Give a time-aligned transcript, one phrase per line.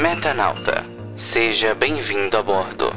[0.00, 2.92] Metanauta, seja bem-vindo a bordo.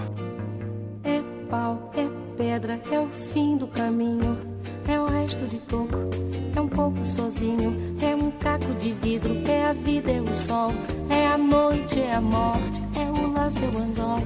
[1.03, 2.07] É pau, é
[2.37, 4.37] pedra, é o fim do caminho,
[4.87, 5.97] é o resto de toco,
[6.55, 10.73] é um pouco sozinho, é um caco de vidro, é a vida, é o sol,
[11.09, 14.19] é a noite, é a morte, é o laço, é o anzol,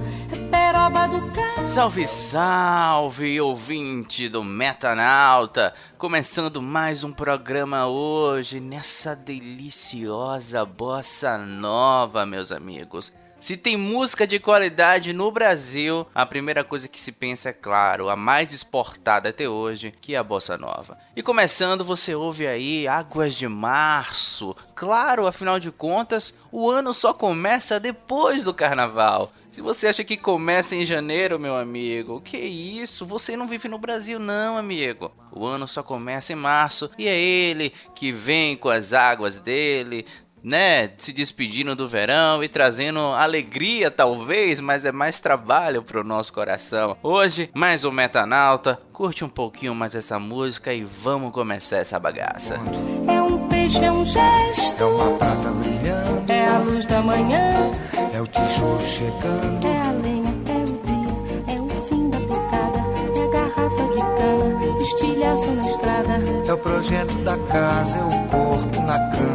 [1.74, 5.74] Salve, salve, ouvinte do Metanauta!
[5.98, 13.12] Começando mais um programa hoje nessa deliciosa bossa nova, meus amigos.
[13.46, 18.10] Se tem música de qualidade no Brasil, a primeira coisa que se pensa é claro,
[18.10, 20.98] a mais exportada até hoje, que é a bossa nova.
[21.16, 24.56] E começando, você ouve aí Águas de Março.
[24.74, 29.32] Claro, afinal de contas, o ano só começa depois do carnaval.
[29.52, 33.06] Se você acha que começa em janeiro, meu amigo, que isso?
[33.06, 35.14] Você não vive no Brasil, não, amigo.
[35.32, 40.06] O ano só começa em março e é ele que vem com as águas dele,
[40.46, 46.32] né, se despedindo do verão e trazendo alegria, talvez, mas é mais trabalho pro nosso
[46.32, 46.96] coração.
[47.02, 52.60] Hoje, mais um Metanauta, curte um pouquinho mais essa música e vamos começar essa bagaça.
[53.08, 57.72] É um peixe, é um gesto, É uma prata brilhando, é a luz da manhã,
[58.14, 62.80] é o tijolo chegando, é a lenha, é o dia, é o fim da picada,
[63.18, 66.20] é a garrafa de cana, o estilhaço na estrada.
[66.48, 69.35] é o projeto da casa, é o corpo na cama,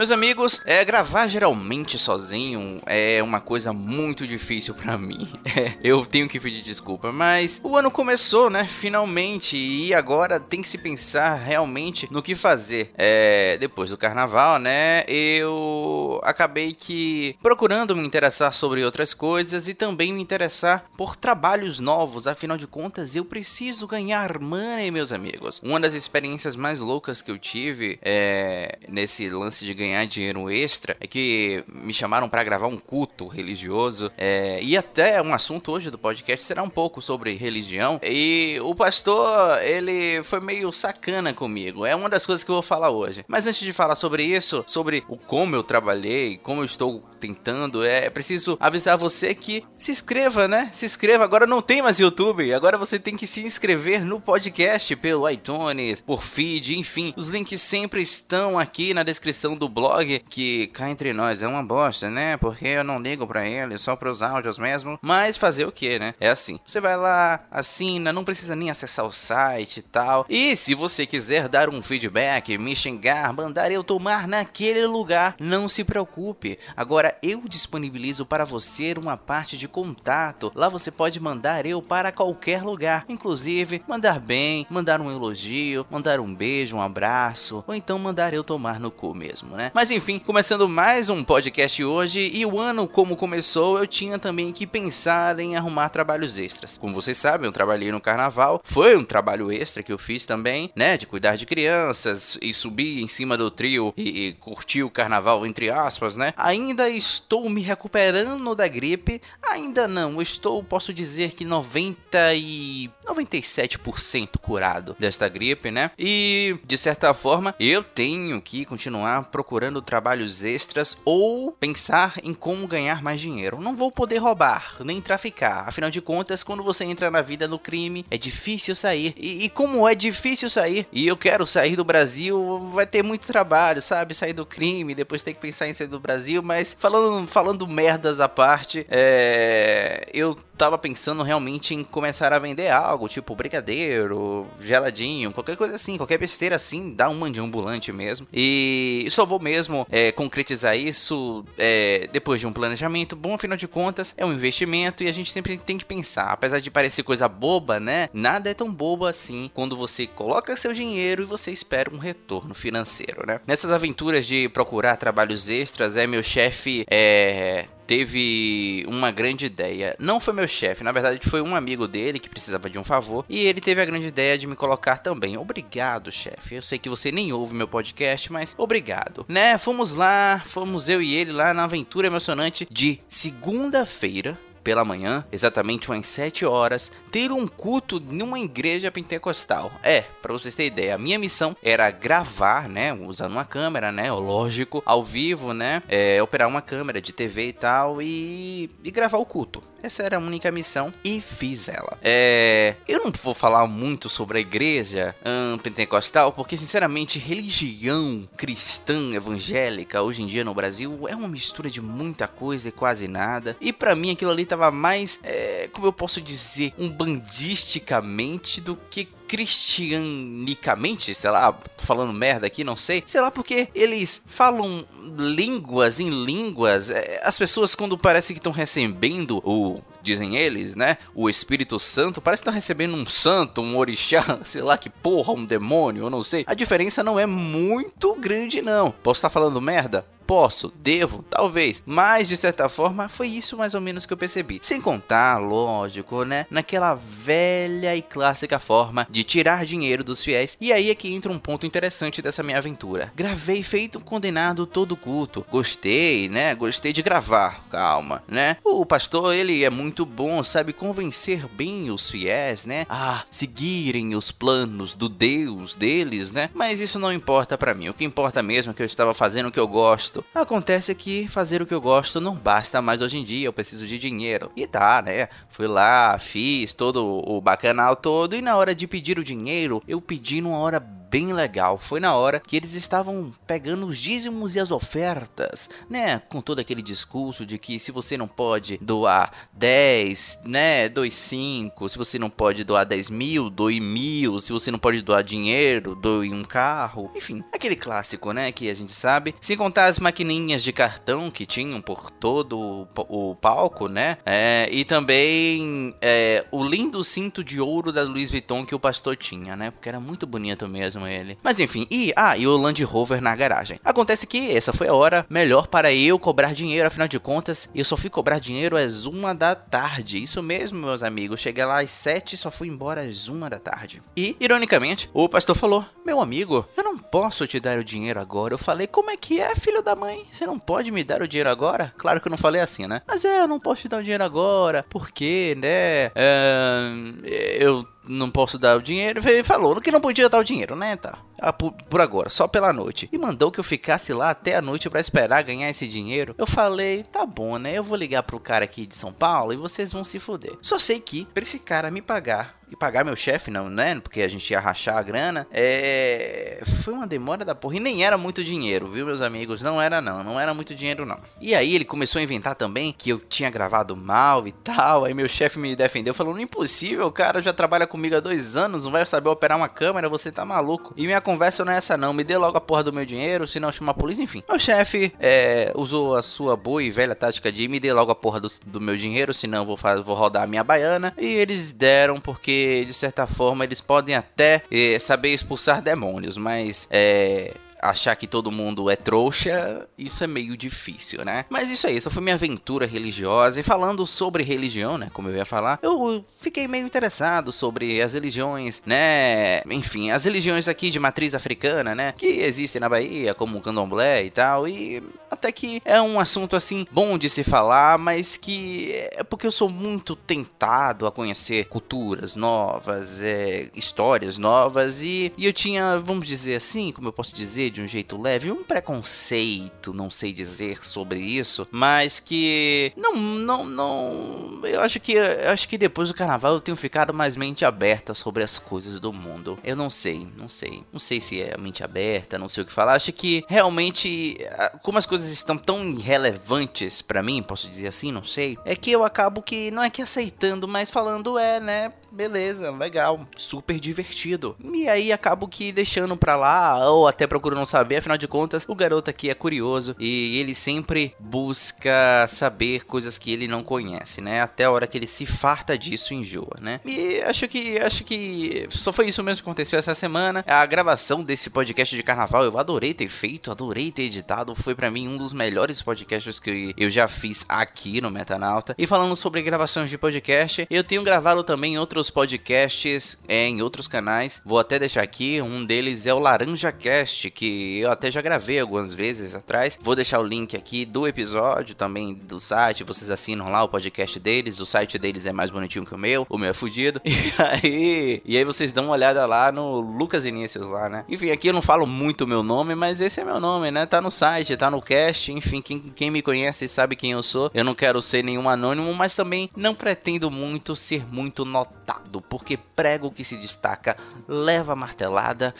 [0.00, 5.28] Meus amigos, é, gravar geralmente sozinho é uma coisa muito difícil pra mim.
[5.50, 8.68] É, eu tenho que pedir desculpa, mas o ano começou, né?
[8.68, 12.92] Finalmente, e agora tem que se pensar realmente no que fazer.
[12.96, 15.02] É, depois do carnaval, né?
[15.08, 21.80] Eu acabei que procurando me interessar sobre outras coisas e também me interessar por trabalhos
[21.80, 22.28] novos.
[22.28, 25.60] Afinal de contas, eu preciso ganhar money, meus amigos.
[25.64, 30.96] Uma das experiências mais loucas que eu tive é, nesse lance de ganhar dinheiro extra
[31.00, 35.90] é que me chamaram para gravar um culto religioso é, e até um assunto hoje
[35.90, 41.84] do podcast será um pouco sobre religião e o pastor ele foi meio sacana comigo
[41.84, 43.24] é uma das coisas que eu vou falar hoje.
[43.28, 47.84] Mas antes de falar sobre isso sobre o como eu trabalhei como eu estou tentando
[47.84, 50.70] é preciso avisar você que se inscreva né?
[50.72, 54.94] Se inscreva agora não tem mais YouTube agora você tem que se inscrever no podcast
[54.96, 59.79] pelo iTunes por feed enfim os links sempre estão aqui na descrição do blog
[60.28, 62.36] que cá entre nós é uma bosta, né?
[62.36, 64.98] Porque eu não ligo pra ele, só pros áudios mesmo.
[65.02, 66.14] Mas fazer o que, né?
[66.20, 66.58] É assim.
[66.66, 70.26] Você vai lá, assina, não precisa nem acessar o site e tal.
[70.28, 75.68] E se você quiser dar um feedback, me xingar, mandar eu tomar naquele lugar, não
[75.68, 76.58] se preocupe.
[76.76, 80.50] Agora eu disponibilizo para você uma parte de contato.
[80.54, 86.20] Lá você pode mandar eu para qualquer lugar, inclusive mandar bem, mandar um elogio, mandar
[86.20, 89.59] um beijo, um abraço, ou então mandar eu tomar no cu mesmo, né?
[89.74, 94.52] Mas enfim, começando mais um podcast hoje e o ano como começou, eu tinha também
[94.52, 96.78] que pensar em arrumar trabalhos extras.
[96.78, 100.70] Como vocês sabem, eu trabalhei no carnaval, foi um trabalho extra que eu fiz também,
[100.74, 104.90] né, de cuidar de crianças e subir em cima do trio e, e curtir o
[104.90, 106.32] carnaval entre aspas, né?
[106.36, 114.38] Ainda estou me recuperando da gripe, ainda não, estou, posso dizer que 90 e 97%
[114.40, 115.90] curado desta gripe, né?
[115.98, 119.49] E de certa forma, eu tenho que continuar procurando
[119.82, 123.60] trabalhos extras ou pensar em como ganhar mais dinheiro.
[123.60, 125.68] Não vou poder roubar, nem traficar.
[125.68, 129.14] Afinal de contas, quando você entra na vida do crime, é difícil sair.
[129.16, 133.26] E, e como é difícil sair, e eu quero sair do Brasil, vai ter muito
[133.26, 134.14] trabalho, sabe?
[134.14, 136.42] Sair do crime, depois ter que pensar em sair do Brasil.
[136.42, 142.68] Mas falando, falando merdas à parte, é, eu tava pensando realmente em começar a vender
[142.68, 148.26] algo, tipo brigadeiro, geladinho, qualquer coisa assim, qualquer besteira assim, dá uma de ambulante mesmo.
[148.30, 153.66] E só vou mesmo é, concretizar isso é, depois de um planejamento bom, afinal de
[153.66, 156.30] contas, é um investimento e a gente sempre tem que pensar.
[156.30, 158.10] Apesar de parecer coisa boba, né?
[158.12, 162.54] Nada é tão bobo assim quando você coloca seu dinheiro e você espera um retorno
[162.54, 163.40] financeiro, né?
[163.46, 169.96] Nessas aventuras de procurar trabalhos extras, é meu chefe é teve uma grande ideia.
[169.98, 173.24] Não foi meu chefe, na verdade foi um amigo dele que precisava de um favor
[173.28, 175.36] e ele teve a grande ideia de me colocar também.
[175.36, 176.54] Obrigado, chefe.
[176.54, 179.26] Eu sei que você nem ouve meu podcast, mas obrigado.
[179.26, 179.58] Né?
[179.58, 185.90] Fomos lá, fomos eu e ele lá na aventura emocionante de segunda-feira pela manhã, exatamente
[185.90, 189.72] umas 7 horas, ter um culto numa igreja pentecostal.
[189.82, 194.10] É, para vocês terem ideia, a minha missão era gravar, né, usando uma câmera, né,
[194.12, 199.18] lógico, ao vivo, né, é, operar uma câmera de TV e tal e, e gravar
[199.18, 199.62] o culto.
[199.82, 201.96] Essa era a única missão e fiz ela.
[202.02, 209.14] É, eu não vou falar muito sobre a igreja hum, pentecostal, porque sinceramente, religião cristã
[209.14, 213.56] evangélica hoje em dia no Brasil é uma mistura de muita coisa e quase nada.
[213.60, 218.76] E para mim aquilo ali tava mais, é, como eu posso dizer, um bandisticamente do
[218.90, 223.04] que cristianicamente, sei lá, falando merda aqui, não sei.
[223.06, 224.84] Sei lá porque eles falam
[225.16, 226.90] línguas em línguas.
[226.90, 230.98] É, as pessoas quando parece que estão recebendo o dizem eles, né?
[231.14, 235.32] O Espírito Santo parece que estão recebendo um santo, um orixá, sei lá que porra,
[235.32, 236.44] um demônio, eu não sei.
[236.46, 238.90] A diferença não é muito grande não.
[238.90, 240.04] Posso estar falando merda?
[240.30, 244.60] Posso, devo, talvez, mas de certa forma foi isso mais ou menos que eu percebi.
[244.62, 250.56] Sem contar, lógico, né, naquela velha e clássica forma de tirar dinheiro dos fiéis.
[250.60, 253.12] E aí é que entra um ponto interessante dessa minha aventura.
[253.16, 255.44] Gravei feito um condenado todo culto.
[255.50, 256.54] Gostei, né?
[256.54, 257.64] Gostei de gravar.
[257.68, 258.56] Calma, né?
[258.62, 262.86] O pastor, ele é muito bom, sabe convencer bem os fiéis, né?
[262.88, 266.50] A seguirem os planos do Deus deles, né?
[266.54, 267.88] Mas isso não importa para mim.
[267.88, 270.24] O que importa mesmo é que eu estava fazendo o que eu gosto gosto.
[270.34, 273.86] Acontece que fazer o que eu gosto não basta mais hoje em dia, eu preciso
[273.86, 274.50] de dinheiro.
[274.54, 275.28] E tá, né?
[275.48, 280.00] Fui lá, fiz todo o bacanal todo e na hora de pedir o dinheiro, eu
[280.00, 281.76] pedi numa hora bem legal.
[281.76, 286.22] Foi na hora que eles estavam pegando os dízimos e as ofertas, né?
[286.28, 290.88] Com todo aquele discurso de que se você não pode doar 10, né?
[290.88, 291.88] Doe 5.
[291.88, 294.38] Se você não pode doar 10 mil, doe mil.
[294.40, 297.10] Se você não pode doar dinheiro, doe um carro.
[297.16, 298.52] Enfim, aquele clássico, né?
[298.52, 299.34] Que a gente sabe.
[299.40, 304.18] Sem contar as maquininhas de cartão que tinham por todo o palco, né?
[304.24, 309.16] É, e também é, o lindo cinto de ouro da Louis Vuitton que o pastor
[309.16, 309.72] tinha, né?
[309.72, 311.38] Porque era muito bonito mesmo mesmo ele.
[311.42, 313.80] Mas enfim, e ah, e o Land Rover na garagem.
[313.84, 317.84] Acontece que essa foi a hora melhor para eu cobrar dinheiro, afinal de contas, eu
[317.84, 320.22] só fui cobrar dinheiro às uma da tarde.
[320.22, 321.40] Isso mesmo, meus amigos.
[321.40, 324.02] Cheguei lá às sete e só fui embora às uma da tarde.
[324.16, 328.54] E, ironicamente, o pastor falou: Meu amigo, eu não posso te dar o dinheiro agora.
[328.54, 330.26] Eu falei: Como é que é, filho da mãe?
[330.30, 331.92] Você não pode me dar o dinheiro agora?
[331.96, 333.02] Claro que eu não falei assim, né?
[333.06, 336.10] Mas é, eu não posso te dar o dinheiro agora, porque, né?
[336.14, 339.20] É, eu não posso dar o dinheiro.
[339.28, 340.96] Ele falou que não podia dar o dinheiro, né?
[340.96, 341.18] Tá.
[341.38, 343.08] Ah, por, por, agora, só pela noite.
[343.12, 346.34] E mandou que eu ficasse lá até a noite para esperar ganhar esse dinheiro.
[346.36, 347.72] Eu falei, tá bom, né?
[347.72, 350.56] Eu vou ligar pro cara aqui de São Paulo e vocês vão se fuder.
[350.60, 353.98] Só sei que, pra esse cara me pagar e pagar meu chefe, não, né?
[354.00, 355.46] Porque a gente ia rachar a grana.
[355.50, 356.60] É.
[356.84, 357.76] Foi uma demora da porra.
[357.76, 359.60] E nem era muito dinheiro, viu, meus amigos?
[359.60, 360.22] Não era, não.
[360.22, 361.18] Não era muito dinheiro, não.
[361.40, 365.04] E aí ele começou a inventar também que eu tinha gravado mal e tal.
[365.04, 368.84] Aí meu chefe me defendeu, falando: impossível, o cara já trabalha comigo há dois anos,
[368.84, 370.94] não vai saber operar uma câmera, você tá maluco.
[370.96, 372.12] E minha conversa não é essa, não.
[372.12, 374.42] Me dê logo a porra do meu dinheiro, senão chama a polícia, enfim.
[374.48, 378.14] O chefe é, usou a sua boa e velha tática de me dê logo a
[378.14, 381.12] porra do, do meu dinheiro, senão vou, vou rodar a minha baiana.
[381.18, 386.88] E eles deram porque de certa forma, eles podem até eh, saber expulsar demônios, mas
[386.90, 391.44] é, achar que todo mundo é trouxa, isso é meio difícil, né?
[391.48, 393.60] Mas isso aí, essa foi minha aventura religiosa.
[393.60, 395.08] E falando sobre religião, né?
[395.12, 399.62] Como eu ia falar, eu fiquei meio interessado sobre as religiões, né?
[399.70, 402.14] Enfim, as religiões aqui de matriz africana, né?
[402.16, 404.68] Que existem na Bahia, como o candomblé e tal.
[404.68, 405.02] E
[405.40, 409.50] até que é um assunto assim bom de se falar, mas que é porque eu
[409.50, 415.02] sou muito tentado a conhecer culturas novas, é, histórias novas.
[415.02, 418.52] E, e eu tinha, vamos dizer assim, como eu posso dizer, de um jeito leve,
[418.52, 425.12] um preconceito, não sei dizer sobre isso, mas que não, não, não, eu acho que,
[425.12, 429.00] eu acho que depois do carnaval eu tenho ficado mais mente aberta sobre as coisas
[429.00, 429.58] do mundo.
[429.64, 432.72] Eu não sei, não sei, não sei se é mente aberta, não sei o que
[432.72, 432.94] falar.
[432.94, 434.38] Acho que realmente,
[434.82, 438.90] como as coisas estão tão irrelevantes para mim, posso dizer assim, não sei, é que
[438.90, 441.92] eu acabo que não é que aceitando, mas falando é, né?
[442.10, 444.56] beleza, legal, super divertido.
[444.62, 448.74] E aí acabo que deixando pra lá, ou até procurando saber, afinal de contas, o
[448.74, 454.42] garoto aqui é curioso e ele sempre busca saber coisas que ele não conhece, né?
[454.42, 456.80] Até a hora que ele se farta disso enjoa, né?
[456.84, 460.44] E acho que acho que só foi isso mesmo que aconteceu essa semana.
[460.46, 464.90] A gravação desse podcast de carnaval eu adorei ter feito, adorei ter editado, foi para
[464.90, 468.74] mim um dos melhores podcasts que eu já fiz aqui no Metanauta.
[468.78, 474.40] E falando sobre gravações de podcast, eu tenho gravado também outros podcasts em outros canais.
[474.44, 478.58] Vou até deixar aqui, um deles é o Laranja Cast, que eu até já gravei
[478.58, 479.78] algumas vezes atrás.
[479.80, 484.18] Vou deixar o link aqui do episódio, também do site, vocês assinam lá o podcast
[484.18, 484.58] deles.
[484.58, 487.00] O site deles é mais bonitinho que o meu, o meu é fudido.
[487.10, 491.04] E aí, e aí vocês dão uma olhada lá no Lucas Inícios lá, né?
[491.08, 493.86] Enfim, aqui eu não falo muito o meu nome, mas esse é meu nome, né?
[493.86, 497.50] Tá no site, tá no cast, enfim, quem, quem me conhece sabe quem eu sou.
[497.54, 502.56] Eu não quero ser nenhum anônimo, mas também não pretendo muito ser muito notado, porque
[502.56, 503.96] prego que se destaca
[504.28, 505.54] leva martelada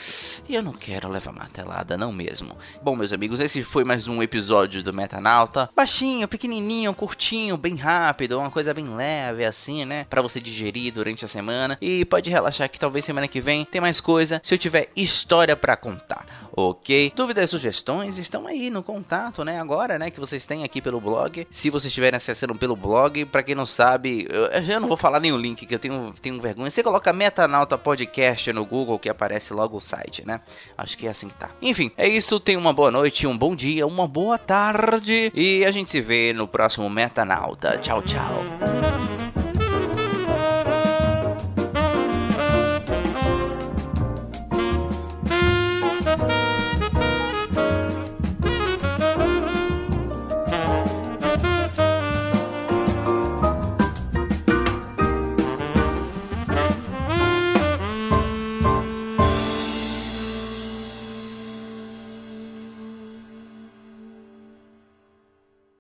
[0.49, 2.57] e eu não quero levar martelada, não mesmo.
[2.83, 5.69] Bom, meus amigos, esse foi mais um episódio do Metanauta.
[5.75, 10.07] Baixinho, pequenininho, curtinho, bem rápido, uma coisa bem leve assim, né?
[10.09, 13.81] Para você digerir durante a semana e pode relaxar que talvez semana que vem tem
[13.81, 17.13] mais coisa, se eu tiver história para contar, ok?
[17.15, 19.61] Dúvidas sugestões estão aí no contato, né?
[19.61, 21.47] Agora, né, que vocês têm aqui pelo blog.
[21.51, 25.21] Se vocês estiverem acessando pelo blog, para quem não sabe, eu, eu, não vou falar
[25.21, 26.71] o link que eu tenho, tenho vergonha.
[26.71, 30.41] Você coloca Metanauta Podcast no Google que aparece logo o site, né?
[30.77, 31.51] Acho que é assim que tá.
[31.61, 32.41] Enfim, é isso.
[32.41, 36.33] Tenha uma boa noite, um bom dia, uma boa tarde e a gente se vê
[36.33, 37.79] no próximo Metanauta.
[37.79, 39.40] Tchau, tchau.